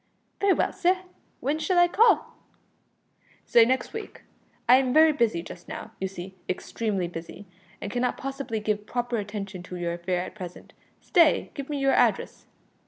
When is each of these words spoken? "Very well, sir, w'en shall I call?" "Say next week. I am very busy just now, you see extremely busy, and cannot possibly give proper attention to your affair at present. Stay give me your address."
"Very 0.39 0.53
well, 0.53 0.73
sir, 0.73 0.97
w'en 1.41 1.59
shall 1.59 1.77
I 1.77 1.87
call?" 1.87 2.33
"Say 3.45 3.65
next 3.65 3.93
week. 3.93 4.23
I 4.67 4.77
am 4.77 4.93
very 4.95 5.11
busy 5.11 5.43
just 5.43 5.67
now, 5.67 5.91
you 5.99 6.07
see 6.07 6.33
extremely 6.49 7.07
busy, 7.07 7.45
and 7.79 7.91
cannot 7.91 8.17
possibly 8.17 8.59
give 8.59 8.87
proper 8.87 9.17
attention 9.17 9.61
to 9.61 9.75
your 9.75 9.93
affair 9.93 10.21
at 10.23 10.33
present. 10.33 10.73
Stay 11.01 11.51
give 11.53 11.69
me 11.69 11.77
your 11.77 11.93
address." 11.93 12.47